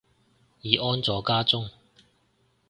[0.61, 1.69] 已安坐家中